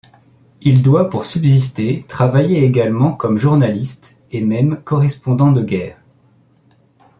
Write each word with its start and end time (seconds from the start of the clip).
Il 0.61 0.81
doit 0.81 1.11
pour 1.11 1.25
subsister 1.25 2.03
travailler 2.07 2.63
également 2.63 3.13
comme 3.13 3.37
journaliste 3.37 4.17
et 4.31 4.41
même 4.41 4.81
correspondant 4.83 5.51
de 5.51 5.61
guerre. 5.61 6.01